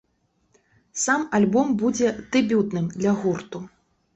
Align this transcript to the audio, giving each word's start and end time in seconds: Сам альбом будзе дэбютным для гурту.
Сам 1.01 1.21
альбом 1.39 1.67
будзе 1.81 2.09
дэбютным 2.37 2.85
для 2.99 3.13
гурту. 3.23 3.65